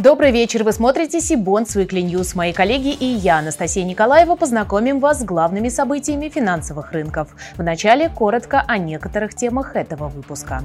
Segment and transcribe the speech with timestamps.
[0.00, 0.64] Добрый вечер.
[0.64, 2.34] Вы смотрите Сибон Weekly News.
[2.34, 7.28] Мои коллеги и я, Анастасия Николаева, познакомим вас с главными событиями финансовых рынков.
[7.58, 10.62] Вначале коротко о некоторых темах этого выпуска.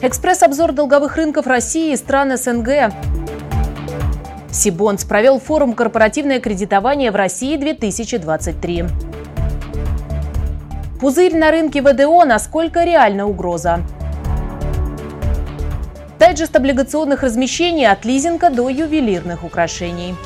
[0.00, 2.90] Экспресс-обзор долговых рынков России и стран СНГ.
[4.50, 8.88] Сибонс провел форум «Корпоративное кредитование в России 2023».
[11.02, 12.24] Пузырь на рынке ВДО.
[12.24, 13.80] Насколько реальна угроза?
[16.18, 20.16] Дайджест облигационных размещений от лизинга до ювелирных украшений.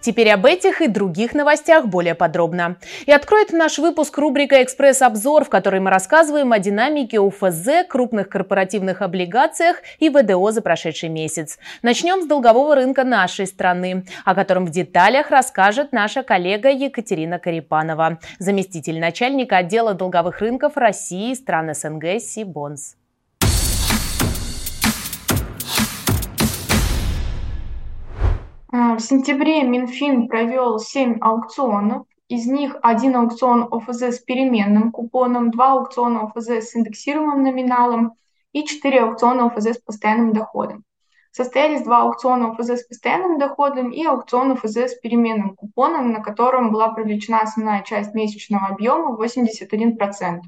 [0.00, 2.76] Теперь об этих и других новостях более подробно.
[3.06, 9.02] И откроет наш выпуск рубрика «Экспресс-обзор», в которой мы рассказываем о динамике УФЗ, крупных корпоративных
[9.02, 11.58] облигациях и ВДО за прошедший месяц.
[11.82, 18.18] Начнем с долгового рынка нашей страны, о котором в деталях расскажет наша коллега Екатерина Карипанова,
[18.38, 22.96] заместитель начальника отдела долговых рынков России стран СНГ Сибонс.
[28.70, 32.06] В сентябре Минфин провел 7 аукционов.
[32.28, 38.12] Из них один аукцион ОФЗ с переменным купоном, два аукциона ОФЗ с индексируемым номиналом
[38.52, 40.84] и четыре аукциона ОФЗ с постоянным доходом.
[41.30, 46.70] Состоялись два аукциона ОФЗ с постоянным доходом и аукцион ОФЗ с переменным купоном, на котором
[46.70, 50.40] была привлечена основная часть месячного объема 81%.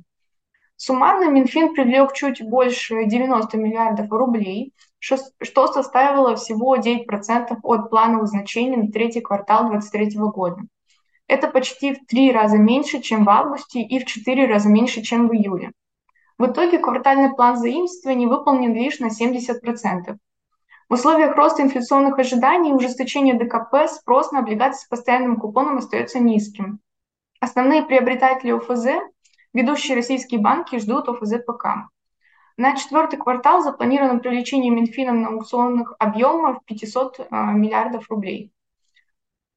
[0.82, 8.76] Суммарно Минфин привлек чуть больше 90 миллиардов рублей, что составило всего 9% от плановых значений
[8.76, 10.62] на третий квартал 2023 года.
[11.26, 15.28] Это почти в три раза меньше, чем в августе, и в четыре раза меньше, чем
[15.28, 15.72] в июле.
[16.38, 20.16] В итоге квартальный план заимствований выполнен лишь на 70%.
[20.88, 26.20] В условиях роста инфляционных ожиданий и ужесточения ДКП спрос на облигации с постоянным купоном остается
[26.20, 26.80] низким.
[27.38, 28.86] Основные приобретатели ОФЗ
[29.52, 31.90] Ведущие российские банки ждут ОФЗ ПК.
[32.56, 38.52] На четвертый квартал запланировано привлечение Минфином на аукционных объемов 500 э, миллиардов рублей.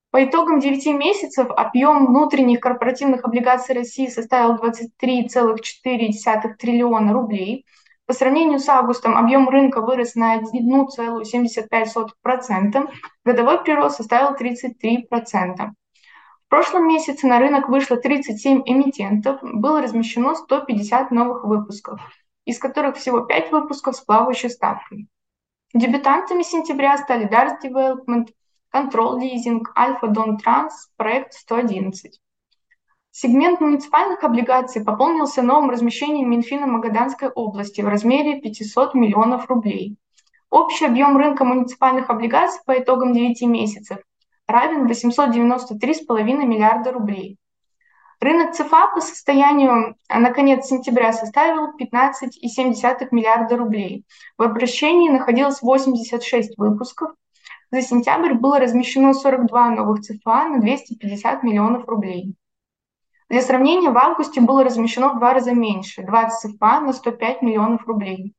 [0.10, 7.68] По итогам 9 месяцев объем внутренних корпоративных облигаций России составил 23,4 триллиона рублей.
[8.08, 12.90] По сравнению с августом объем рынка вырос на 1,75%,
[13.26, 15.70] годовой прирост составил 33%
[16.54, 22.00] прошлом месяце на рынок вышло 37 эмитентов, было размещено 150 новых выпусков,
[22.46, 25.08] из которых всего 5 выпусков с плавающей ставкой.
[25.74, 28.28] Дебютантами сентября стали Dars Development,
[28.72, 32.22] Control Leasing, Alpha Don Trans, проект 111.
[33.10, 39.98] Сегмент муниципальных облигаций пополнился новым размещением Минфина Магаданской области в размере 500 миллионов рублей.
[40.52, 43.98] Общий объем рынка муниципальных облигаций по итогам 9 месяцев
[44.48, 47.38] равен 893,5 миллиарда рублей.
[48.20, 54.06] Рынок ЦФА по состоянию на конец сентября составил 15,7 миллиарда рублей.
[54.38, 57.12] В обращении находилось 86 выпусков.
[57.72, 62.36] За сентябрь было размещено 42 новых ЦФА на 250 миллионов рублей.
[63.30, 67.86] Для сравнения, в августе было размещено в два раза меньше– 20 ЦФА на 105 миллионов
[67.88, 68.34] рублей.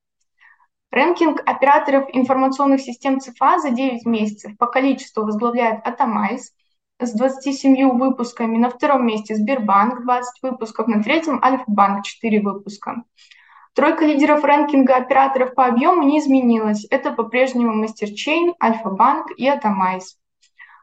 [0.94, 6.52] Рэнкинг операторов информационных систем ЦФА за 9 месяцев по количеству возглавляет Атомайз
[7.00, 13.02] с 27 выпусками, на втором месте Сбербанк 20 выпусков, на третьем Альфа-банк 4 выпуска.
[13.74, 16.86] Тройка лидеров рэнкинга операторов по объему не изменилась.
[16.88, 20.16] Это по-прежнему Мастерчейн, Альфа-банк и Атомайз.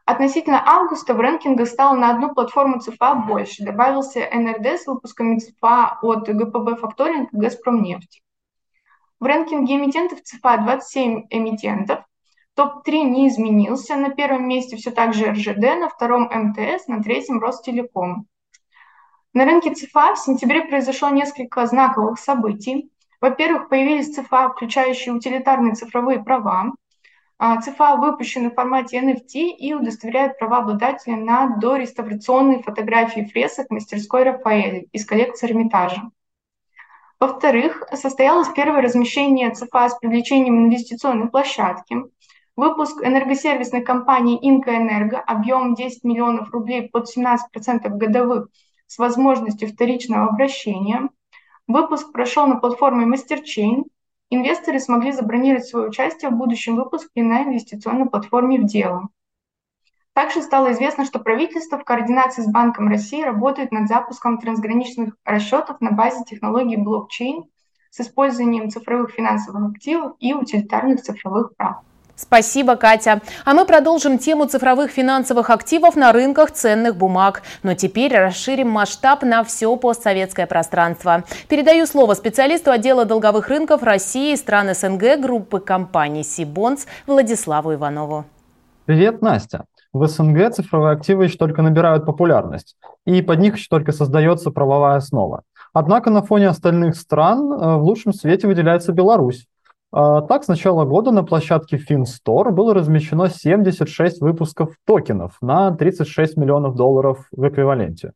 [0.04, 3.64] Относительно августа в рэнкингах стало на одну платформу ЦФА больше.
[3.64, 8.20] Добавился НРД с выпусками ЦФА от ГПБ Факторинг и Газпромнефть.
[9.22, 12.00] В рэнкинге эмитентов ЦФА 27 эмитентов.
[12.56, 13.94] Топ-3 не изменился.
[13.94, 18.26] На первом месте все так же РЖД, на втором МТС, на третьем Ростелеком.
[19.32, 22.90] На рынке ЦФА в сентябре произошло несколько знаковых событий.
[23.20, 26.72] Во-первых, появились ЦФА, включающие утилитарные цифровые права.
[27.38, 34.24] А, ЦФА выпущены в формате NFT и удостоверяют права обладателя на дореставрационные фотографии фресок мастерской
[34.24, 36.10] Рафаэль из коллекции Эрмитажа.
[37.22, 41.98] Во-вторых, состоялось первое размещение ЦФА с привлечением инвестиционной площадки.
[42.56, 47.38] Выпуск энергосервисной компании «Инкоэнерго» объем 10 миллионов рублей под 17%
[47.90, 48.48] годовых
[48.88, 51.10] с возможностью вторичного обращения.
[51.68, 53.84] Выпуск прошел на платформе MasterChain.
[54.30, 59.10] Инвесторы смогли забронировать свое участие в будущем выпуске на инвестиционной платформе в дело.
[60.14, 65.80] Также стало известно, что правительство в координации с Банком России работает над запуском трансграничных расчетов
[65.80, 67.44] на базе технологии блокчейн
[67.90, 71.76] с использованием цифровых финансовых активов и утилитарных цифровых прав.
[72.14, 73.22] Спасибо, Катя.
[73.46, 77.42] А мы продолжим тему цифровых финансовых активов на рынках ценных бумаг.
[77.62, 81.24] Но теперь расширим масштаб на все постсоветское пространство.
[81.48, 88.26] Передаю слово специалисту отдела долговых рынков России и стран СНГ группы компаний Сибонс Владиславу Иванову.
[88.84, 89.64] Привет, Настя.
[89.92, 94.96] В СНГ цифровые активы еще только набирают популярность, и под них еще только создается правовая
[94.96, 95.42] основа.
[95.72, 99.46] Однако на фоне остальных стран э, в лучшем свете выделяется Беларусь,
[99.94, 106.38] а, так, с начала года на площадке FinStore было размещено 76 выпусков токенов на 36
[106.38, 108.12] миллионов долларов в эквиваленте.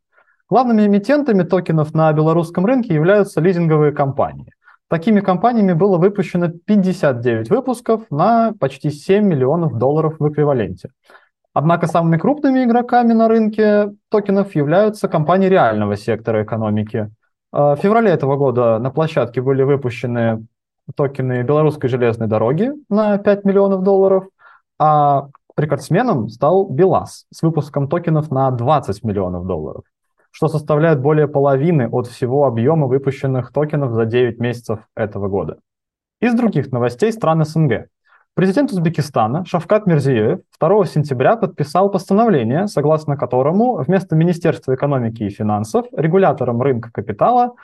[0.48, 4.52] Главными эмитентами токенов на белорусском рынке являются лизинговые компании.
[4.88, 10.90] Такими компаниями было выпущено 59 выпусков на почти 7 миллионов долларов в эквиваленте.
[11.58, 17.10] Однако самыми крупными игроками на рынке токенов являются компании реального сектора экономики.
[17.50, 20.44] А, в феврале этого года на площадке были выпущены
[20.94, 24.28] токены белорусской железной дороги на 5 миллионов долларов,
[24.78, 29.84] а рекордсменом стал БелАЗ с выпуском токенов на 20 миллионов долларов,
[30.32, 35.56] что составляет более половины от всего объема выпущенных токенов за 9 месяцев этого года.
[36.20, 37.86] Из других новостей стран СНГ.
[38.36, 45.86] Президент Узбекистана Шавкат Мирзиёев 2 сентября подписал постановление, согласно которому вместо Министерства экономики и финансов
[45.96, 47.54] регулятором рынка капитала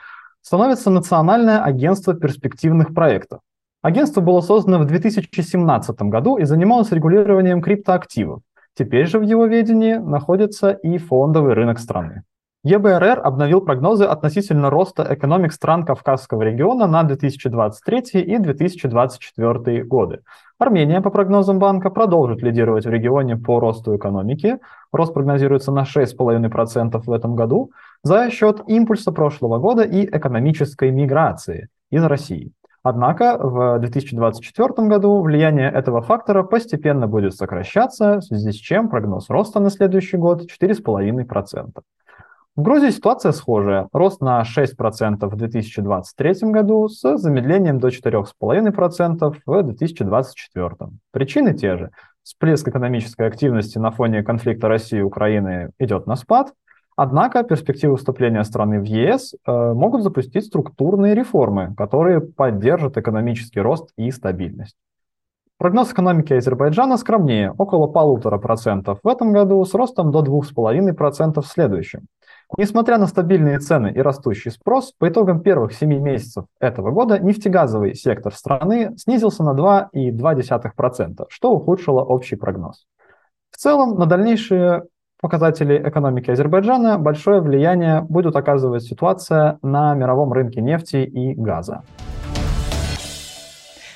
[0.41, 3.41] становится Национальное агентство перспективных проектов.
[3.83, 8.41] Агентство было создано в 2017 году и занималось регулированием криптоактивов.
[8.73, 12.23] Теперь же в его ведении находится и фондовый рынок страны.
[12.65, 20.21] ЕБРР обновил прогнозы относительно роста экономик стран Кавказского региона на 2023 и 2024 годы.
[20.63, 24.59] Армения, по прогнозам банка, продолжит лидировать в регионе по росту экономики.
[24.93, 27.71] Рост прогнозируется на 6,5% в этом году
[28.01, 32.53] за счет импульса прошлого года и экономической миграции из России.
[32.81, 39.29] Однако в 2024 году влияние этого фактора постепенно будет сокращаться, в связи с чем прогноз
[39.29, 41.71] роста на следующий год 4,5%.
[42.55, 43.87] В Грузии ситуация схожая.
[43.91, 50.69] Рост на 6% в 2023 году с замедлением до 4,5% в 2024.
[51.11, 51.89] Причины те же.
[52.21, 56.53] Всплеск экономической активности на фоне конфликта России и Украины идет на спад,
[56.95, 63.89] однако перспективы вступления страны в ЕС э, могут запустить структурные реформы, которые поддержат экономический рост
[63.97, 64.75] и стабильность.
[65.57, 71.47] Прогноз экономики Азербайджана скромнее, около полутора процентов в этом году с ростом до 2,5% в
[71.47, 72.05] следующем.
[72.55, 77.95] Несмотря на стабильные цены и растущий спрос, по итогам первых 7 месяцев этого года нефтегазовый
[77.95, 79.55] сектор страны снизился на
[79.91, 82.85] 2,2%, что ухудшило общий прогноз.
[83.49, 84.83] В целом, на дальнейшие
[85.19, 91.81] показатели экономики Азербайджана большое влияние будет оказывать ситуация на мировом рынке нефти и газа.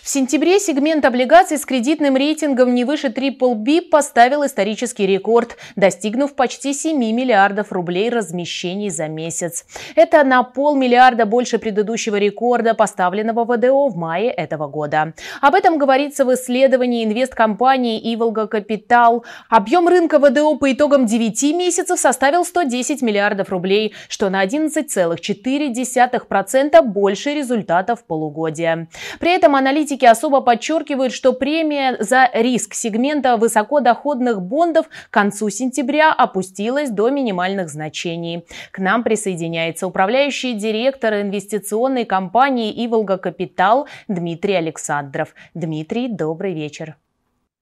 [0.08, 6.72] В сентябре сегмент облигаций с кредитным рейтингом не выше BBB поставил исторический рекорд, достигнув почти
[6.72, 9.66] 7 миллиардов рублей размещений за месяц.
[9.96, 15.12] Это на полмиллиарда больше предыдущего рекорда, поставленного ВДО в мае этого года.
[15.42, 19.26] Об этом говорится в исследовании инвесткомпании «Иволга Капитал».
[19.50, 27.34] Объем рынка ВДО по итогам 9 месяцев составил 110 миллиардов рублей, что на 11,4% больше
[27.34, 28.88] результатов полугодия.
[29.20, 35.50] При этом аналитики аналитики особо подчеркивают, что премия за риск сегмента высокодоходных бондов к концу
[35.50, 38.46] сентября опустилась до минимальных значений.
[38.72, 45.34] К нам присоединяется управляющий директор инвестиционной компании «Иволга Капитал» Дмитрий Александров.
[45.54, 46.96] Дмитрий, добрый вечер.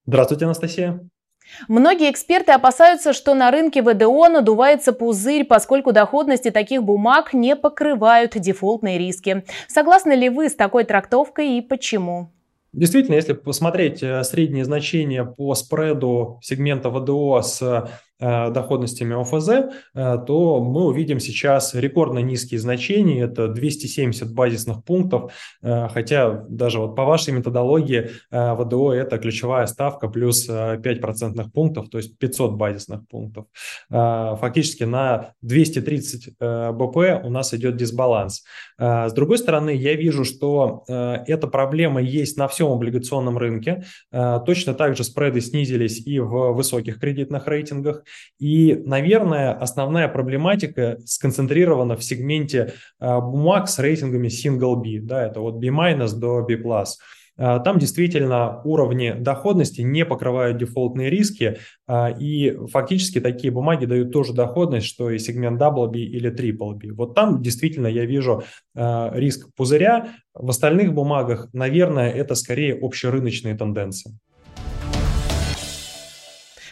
[0.06, 1.00] Здравствуйте, Анастасия.
[1.68, 8.34] Многие эксперты опасаются, что на рынке ВДО надувается пузырь, поскольку доходности таких бумаг не покрывают
[8.36, 9.44] дефолтные риски.
[9.68, 12.32] Согласны ли вы с такой трактовкой и почему?
[12.74, 20.64] Действительно, если посмотреть э, средние значения по спреду сегмента ВДО с доходностями ОФЗ, э, то
[20.64, 27.04] мы увидим сейчас рекордно низкие значения, это 270 базисных пунктов, э, хотя даже вот по
[27.04, 33.46] вашей методологии ВДО это ключевая ставка плюс 5 процентных пунктов, то есть 500 базисных пунктов.
[33.90, 38.44] Фактически на 230 БП у нас идет дисбаланс.
[38.78, 43.84] С другой стороны, я вижу, что эта проблема есть на всем облигационном рынке.
[44.12, 48.05] Точно так же спреды снизились и в высоких кредитных рейтингах.
[48.40, 55.00] И, наверное, основная проблематика сконцентрирована в сегменте а, бумаг с рейтингами single B.
[55.02, 55.72] Да, это вот B-
[56.16, 56.58] до B+.
[57.38, 61.58] А, там действительно уровни доходности не покрывают дефолтные риски,
[61.88, 66.76] а, и фактически такие бумаги дают тоже доходность, что и сегмент Double B или Triple
[66.76, 66.94] B.
[66.94, 68.44] Вот там действительно я вижу
[68.74, 70.14] риск пузыря.
[70.34, 74.18] В остальных бумагах, наверное, это скорее общерыночные тенденции.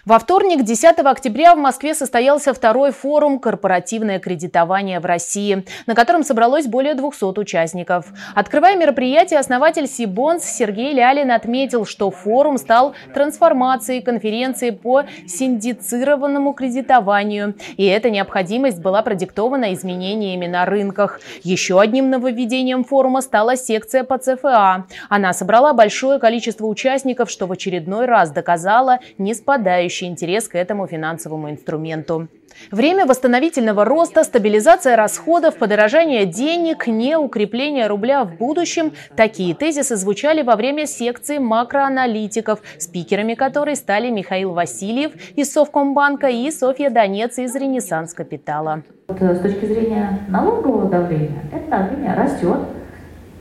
[0.06, 6.24] Во вторник, 10 октября, в Москве состоялся второй форум «Корпоративное кредитование в России», на котором
[6.24, 8.08] собралось более 200 участников.
[8.36, 17.56] Открывая мероприятие, основатель Сибонс Сергей Лялин отметил, что форум стал трансформацией конференции по синдицированному кредитованию.
[17.78, 21.22] И эта необходимость была продиктована изменениями на рынках.
[21.44, 24.86] Еще одним нововведением форума стала секция по ЦФА.
[25.08, 30.56] Она собрала большое количество участников, что в очередной раз доказала не спадающий нарастающий интерес к
[30.56, 32.28] этому финансовому инструменту.
[32.72, 40.44] Время восстановительного роста, стабилизация расходов, подорожание денег, не укрепление рубля в будущем– такие тезисы звучали
[40.44, 47.56] во время секции макроаналитиков, спикерами которой стали Михаил Васильев из Совкомбанка и Софья Донец из
[47.56, 48.84] Ренессанс Капитала.
[49.08, 52.60] С точки зрения налогового давления, это давление растет,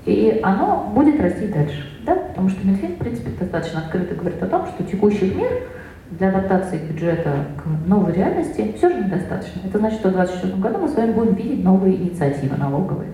[0.07, 1.85] и оно будет расти дальше.
[2.07, 2.15] Да?
[2.15, 5.51] Потому что Минфин, в принципе, достаточно открыто говорит о том, что текущих мер–
[6.19, 9.61] для адаптации бюджета к новой реальности все же недостаточно.
[9.65, 13.11] Это значит, что в 2024 году мы с вами будем видеть новые инициативы налоговые.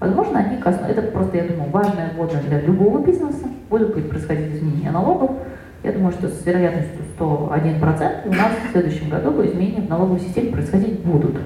[0.00, 4.90] Возможно, они коснутся, это просто, я думаю, важная вводная для любого бизнеса, будут происходить изменения
[4.90, 5.32] налогов.
[5.82, 10.52] Я думаю, что с вероятностью 101% у нас в следующем году изменения в налоговой системе
[10.52, 11.36] происходить будут.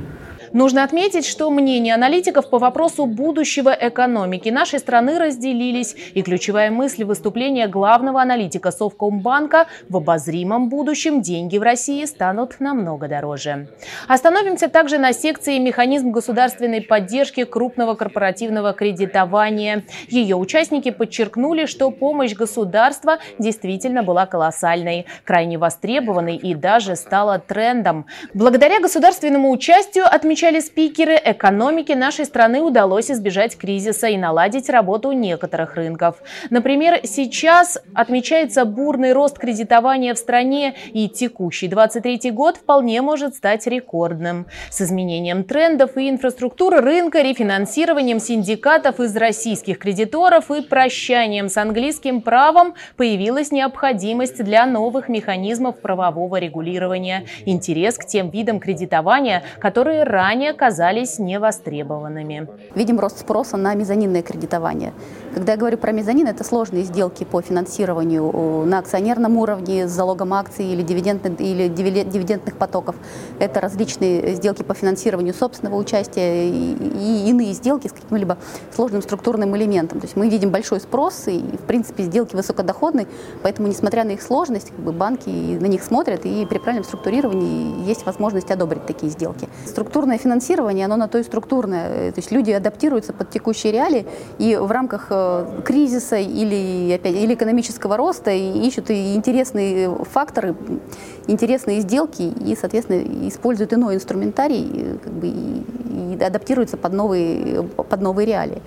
[0.53, 7.05] Нужно отметить, что мнения аналитиков по вопросу будущего экономики нашей страны разделились, и ключевая мысль
[7.05, 13.69] выступления главного аналитика Совкомбанка в обозримом будущем деньги в России станут намного дороже.
[14.09, 19.85] Остановимся также на секции «Механизм государственной поддержки крупного корпоративного кредитования».
[20.09, 28.05] Ее участники подчеркнули, что помощь государства действительно была колоссальной, крайне востребованной и даже стала трендом.
[28.35, 35.13] Благодаря государственному участию отмечают отмечали спикеры, экономике нашей страны удалось избежать кризиса и наладить работу
[35.13, 36.17] некоторых рынков.
[36.51, 43.69] Например, сейчас отмечается бурный рост кредитования в стране, и текущий 23 год вполне может стать
[43.69, 44.47] рекордным.
[44.69, 52.21] С изменением трендов и инфраструктуры рынка, рефинансированием синдикатов из российских кредиторов и прощанием с английским
[52.21, 57.27] правом появилась необходимость для новых механизмов правового регулирования.
[57.47, 62.49] Интерес к тем видам кредитования, которые ранее ранее казались невостребованными.
[62.75, 64.95] Видим рост спроса на мезонинное кредитование.
[65.35, 70.33] Когда я говорю про мезонин, это сложные сделки по финансированию на акционерном уровне с залогом
[70.33, 72.97] акций или, дивидендных, или дивидендных потоков.
[73.41, 78.39] Это различные сделки по финансированию собственного участия и иные сделки с каким-либо
[78.75, 80.01] сложным структурным элементом.
[80.01, 83.07] То есть мы видим большой спрос и, в принципе, сделки высокодоходные,
[83.43, 87.87] поэтому, несмотря на их сложность, как бы банки на них смотрят, и при правильном структурировании
[87.87, 89.47] есть возможность одобрить такие сделки.
[89.67, 92.13] Структурное финансирование, оно на то и структурное.
[92.13, 94.07] То есть люди адаптируются под текущие реалии
[94.39, 100.55] и в рамках э, кризиса или, опять, или экономического роста и ищут и интересные факторы,
[101.27, 107.63] интересные сделки и, соответственно, используют иной инструментарий э, как бы, и, и адаптируются под новые,
[107.63, 108.63] под новые реалии.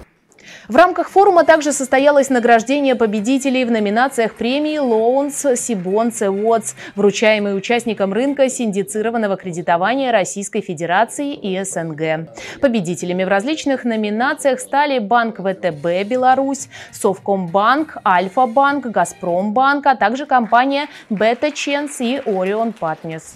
[0.68, 8.14] В рамках форума также состоялось награждение победителей в номинациях премии Loans Сибонс Awards, вручаемые участникам
[8.14, 12.30] рынка синдицированного кредитования Российской Федерации и СНГ.
[12.62, 21.52] Победителями в различных номинациях стали Банк ВТБ Беларусь, Совкомбанк, Альфа-банк, Газпромбанк, а также компания Бета
[21.52, 23.36] Ченс и Орион Партнерс.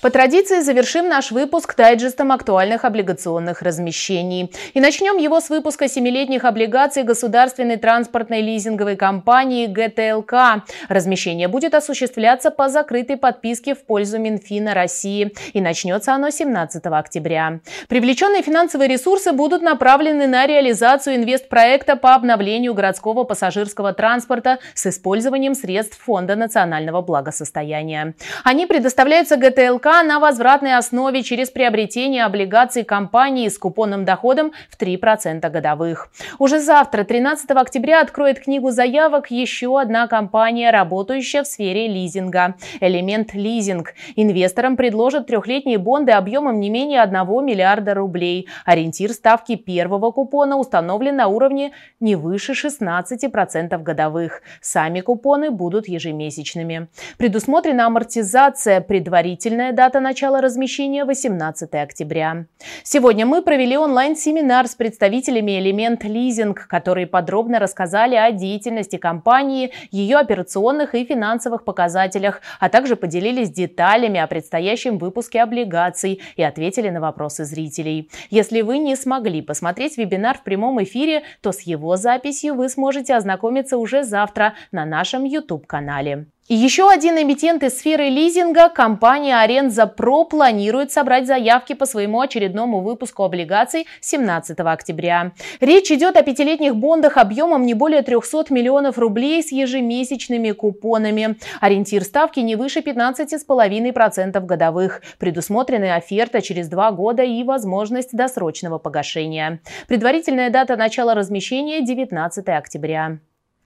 [0.00, 4.52] По традиции завершим наш выпуск дайджестом актуальных облигационных размещений.
[4.72, 10.64] И начнем его с выпуска семилетних облигаций государственной транспортной лизинговой компании ГТЛК.
[10.88, 15.34] Размещение будет осуществляться по закрытой подписке в пользу Минфина России.
[15.52, 17.58] И начнется оно 17 октября.
[17.88, 25.56] Привлеченные финансовые ресурсы будут направлены на реализацию инвестпроекта по обновлению городского пассажирского транспорта с использованием
[25.56, 28.14] средств Фонда национального благосостояния.
[28.44, 35.48] Они предоставляются ГТЛК на возвратной основе через приобретение облигаций компании с купонным доходом в 3%
[35.50, 36.10] годовых.
[36.38, 43.32] Уже завтра, 13 октября, откроет книгу заявок еще одна компания, работающая в сфере лизинга– Элемент
[43.34, 43.94] Лизинг.
[44.14, 48.46] Инвесторам предложат трехлетние бонды объемом не менее 1 миллиарда рублей.
[48.66, 54.42] Ориентир ставки первого купона установлен на уровне не выше 16% годовых.
[54.60, 56.88] Сами купоны будут ежемесячными.
[57.16, 62.46] Предусмотрена амортизация, предварительная дата начала размещения 18 октября.
[62.82, 70.16] Сегодня мы провели онлайн-семинар с представителями Элемент Лизинг, которые подробно рассказали о деятельности компании, ее
[70.16, 77.00] операционных и финансовых показателях, а также поделились деталями о предстоящем выпуске облигаций и ответили на
[77.00, 78.10] вопросы зрителей.
[78.30, 83.14] Если вы не смогли посмотреть вебинар в прямом эфире, то с его записью вы сможете
[83.14, 86.26] ознакомиться уже завтра на нашем YouTube-канале.
[86.50, 92.80] Еще один эмитент из сферы лизинга, компания Аренза Про, планирует собрать заявки по своему очередному
[92.80, 95.32] выпуску облигаций 17 октября.
[95.60, 101.36] Речь идет о пятилетних бондах объемом не более 300 миллионов рублей с ежемесячными купонами.
[101.60, 105.02] Ориентир ставки не выше 15,5% годовых.
[105.18, 109.60] Предусмотрены оферта через два года и возможность досрочного погашения.
[109.86, 113.18] Предварительная дата начала размещения 19 октября.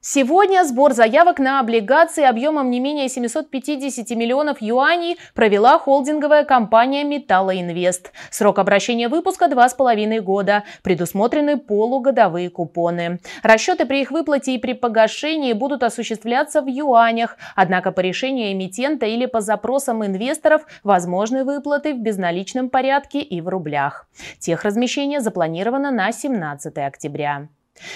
[0.05, 8.11] Сегодня сбор заявок на облигации объемом не менее 750 миллионов юаней провела холдинговая компания «Металлоинвест».
[8.29, 10.65] Срок обращения выпуска– 2,5 года.
[10.83, 13.21] Предусмотрены полугодовые купоны.
[13.45, 17.37] Расчеты при их выплате и при погашении будут осуществляться в юанях.
[17.55, 23.47] Однако по решению эмитента или по запросам инвесторов возможны выплаты в безналичном порядке и в
[23.47, 24.09] рублях.
[24.41, 27.47] Техразмещение запланировано на 17 октября.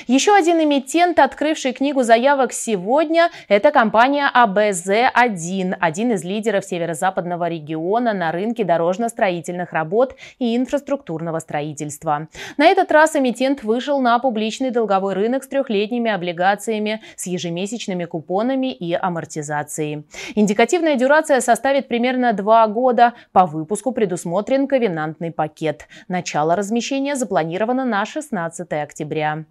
[0.07, 8.13] Еще один эмитент, открывший книгу заявок сегодня, это компания АБЗ-1, один из лидеров северо-западного региона
[8.13, 12.29] на рынке дорожно-строительных работ и инфраструктурного строительства.
[12.57, 18.73] На этот раз эмитент вышел на публичный долговой рынок с трехлетними облигациями, с ежемесячными купонами
[18.73, 20.07] и амортизацией.
[20.35, 23.15] Индикативная дюрация составит примерно два года.
[23.33, 25.89] По выпуску предусмотрен ковенантный пакет.
[26.09, 29.45] Начало размещения запланировано на 16 октября.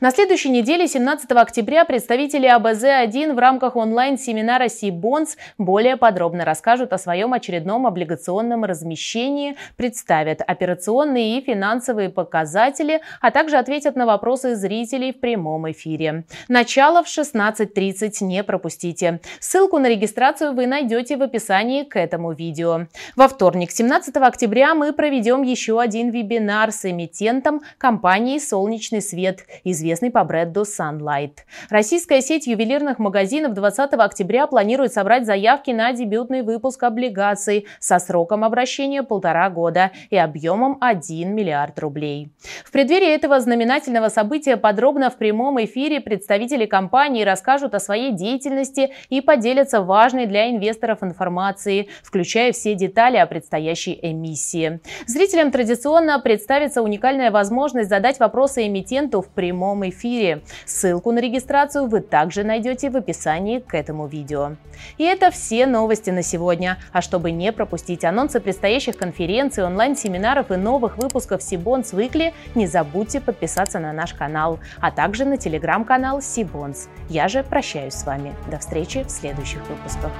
[0.00, 6.98] На следующей неделе, 17 октября, представители АБЗ-1 в рамках онлайн-семинара Сибонс более подробно расскажут о
[6.98, 15.12] своем очередном облигационном размещении, представят операционные и финансовые показатели, а также ответят на вопросы зрителей
[15.12, 16.22] в прямом эфире.
[16.46, 19.20] Начало в 16.30 не пропустите.
[19.40, 22.86] Ссылку на регистрацию вы найдете в описании к этому видео.
[23.16, 30.10] Во вторник, 17 октября, мы проведем еще один вебинар с эмитентом компании «Солнечный свет» известный
[30.10, 31.38] по бренду Sunlight.
[31.70, 38.44] Российская сеть ювелирных магазинов 20 октября планирует собрать заявки на дебютный выпуск облигаций со сроком
[38.44, 42.30] обращения полтора года и объемом 1 миллиард рублей.
[42.64, 48.92] В преддверии этого знаменательного события подробно в прямом эфире представители компании расскажут о своей деятельности
[49.08, 54.80] и поделятся важной для инвесторов информацией, включая все детали о предстоящей эмиссии.
[55.06, 60.42] Зрителям традиционно представится уникальная возможность задать вопросы эмитенту в прямом прямом эфире.
[60.66, 64.56] Ссылку на регистрацию вы также найдете в описании к этому видео.
[64.98, 66.76] И это все новости на сегодня.
[66.92, 73.20] А чтобы не пропустить анонсы предстоящих конференций, онлайн-семинаров и новых выпусков Сибонс Выкли, не забудьте
[73.20, 76.88] подписаться на наш канал, а также на телеграм-канал Сибонс.
[77.08, 78.34] Я же прощаюсь с вами.
[78.50, 80.12] До встречи в следующих выпусках.